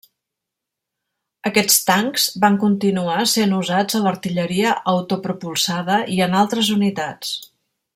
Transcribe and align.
Aquests 1.49 1.75
tancs 1.89 2.25
van 2.45 2.57
continuar 2.65 3.19
sent 3.35 3.55
usats 3.59 3.99
a 3.99 4.03
l'artilleria 4.07 4.75
autopropulsada 4.97 6.03
i 6.19 6.23
en 6.29 6.39
altres 6.45 6.77
unitats. 6.81 7.37